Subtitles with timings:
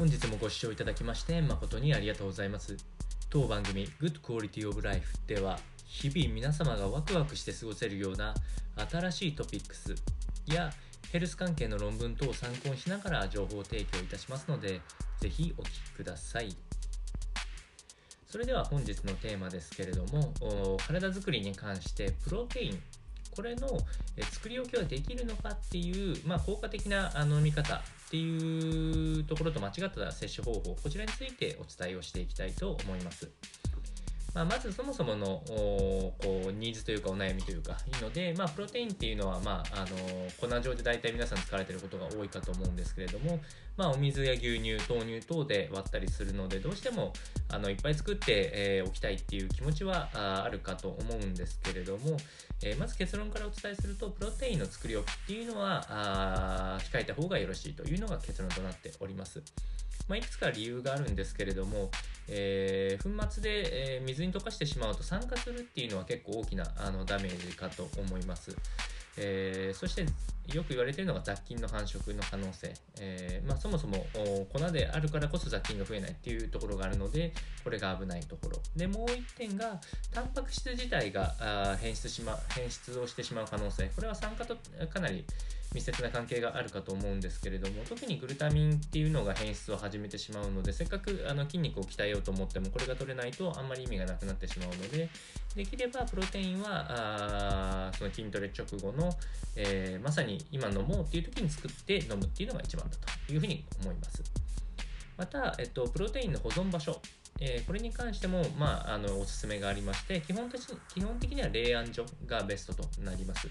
[0.00, 2.74] 本日もご視聴いただきまして誠にありがとうございます。
[3.28, 8.32] 当番組 Good Quality of Life では日々皆様がワクワクして過ごせるような
[8.90, 9.94] 新しいトピックス
[10.46, 10.72] や
[11.12, 14.80] ヘルス関係の論文等を参考にしながら情報提供いたしますので
[15.20, 16.56] ぜひお聞きください。
[18.26, 20.32] それでは本日のテーマですけれども
[20.86, 22.82] 体づくりに関してプロテイン
[23.30, 23.68] これの
[24.30, 27.80] 作り置きはできるのかっていう、まあ、効果的な飲み方っ
[28.10, 33.28] ていうところと間違った摂取方法こちらについてお伝えをしていきたいと思います。
[34.34, 36.14] まあ、まずそもそものこ
[36.48, 39.86] うニーズというかお悩みというかいいので、まあ、プロテインっていうのは、まあ、あの
[40.38, 43.40] 粉状で大体皆さん使われていることが多いかと思うんですけれども、
[43.76, 47.12] まあ、お水や牛乳豆乳等で割ったりするのでどうしても
[47.48, 52.16] あのいっぱい作って、えー、おきたいっていう気持ちはあるかと思うんですけれども、
[52.62, 59.42] えー、まず結論からお伝えするとプロテインの作り置きっていうのはあ控えた方がよろしいというのが結論となっております。
[60.08, 61.88] まあ、いくつか理由があるんですけれども、
[62.28, 68.56] えー、粉末で、え、水に溶かしてしまうと酸化するっていうのは結構大きなあのダメージかと思います。
[69.22, 70.06] えー、そして
[70.54, 74.04] よく言われているのが雑菌の繁殖の可能性、えー、まあ、そもそも
[74.52, 77.32] 粉であるからこそ雑菌が増えないっていうところがあるので
[77.62, 78.58] これが危ないところ。
[78.74, 79.80] でもう1点が
[80.12, 83.90] タンパク質自体が変質し、ま、変質をしてしまう可能性。
[83.94, 84.56] これは酸化と
[84.92, 85.24] かなり
[85.72, 95.08] 密接な関係があるかと思うんですけれども特にグルタミンっていうのが変質を始めてしまうのでせっかくあの筋肉を鍛えようと思ってもこれが取れないとあんまり意味がなくなってしまうので
[95.54, 99.09] できればプロテインはあその筋トレ直後の、
[99.56, 104.22] えー、まさに今飲もうっていう時に作って飲むっていうのが一番だというふうに思います
[105.16, 107.00] また、えっと、プロテインの保存場所
[107.42, 110.60] えー、これに関しても、まあ、あのおすすめがありまして基本的
[110.94, 113.48] 基本的には冷暗所がベストとなります。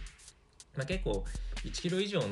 [0.78, 1.26] まあ、結構
[1.66, 2.28] 1キロ以上の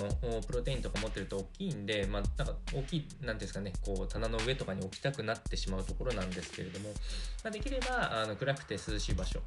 [0.48, 6.90] プロテインとか持ってると大きいんで、まあ、なんか大きい、なんですかね、こう棚の上とかに置きたくなってしまうところなんですけれども、
[7.44, 9.42] まあ、できればあの暗くて涼しい場所。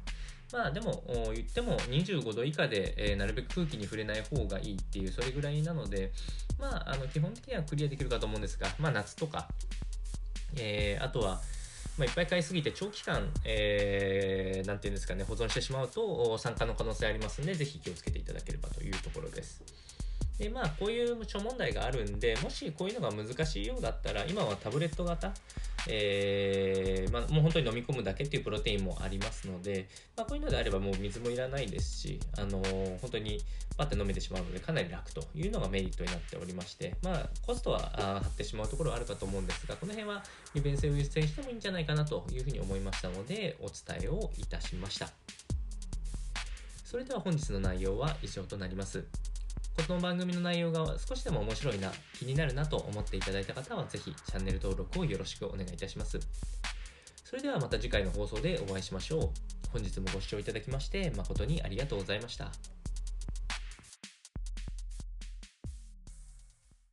[0.53, 6.11] まあでも言っても25度以下で、えー、なるべく空気に触れない方がいいっていうそれぐらいなので、
[6.59, 9.47] まあ、あの基本的にはクリアできるかと思うんですが、まあ、夏とか、
[10.57, 11.41] えー、あとは、
[11.97, 19.61] まあ、いっぱい買いすぎて長期間、えー、なんていうんですかね、保存してしまうと酸化の可能性ありますので、ぜひ気をつけていただければというところです。
[20.41, 25.31] で、まあ、こういう諸問題があるんで、もしこういうのが難しいようだったら、今はタブレット型、
[25.87, 29.87] えー、まあ、もう本当に飲み込むだけっていうプロテインもありますので、
[30.17, 33.39] まあ、こういうのであればもう水もいらないですし、あのー、本当に
[33.77, 40.23] パッて飲めてしまうのでかなり楽というのがメリットになっておりまして、まあ、コストは張ってしまうところはあるかと思うんですが、この辺は
[40.55, 45.09] 利便性を優先してもいいんじゃないかなというふうに思いましたので、お伝えをいたしました。
[46.83, 49.05] それでは本日の内容は以上となります。
[49.77, 56.19] この番組の内容が少しでも面白いな、気になるなと思っていただいた方は、ぜひチャンネル登録をよろしくお願いいたします。
[57.23, 59.29] それではまた次回の放送でお会いしましょう。
[59.71, 62.80] 本日もご視聴いただきまして誠にありがとうございました。